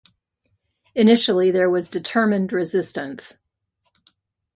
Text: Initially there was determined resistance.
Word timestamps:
Initially 0.95 1.51
there 1.51 1.69
was 1.69 1.87
determined 1.87 2.51
resistance. 2.51 3.37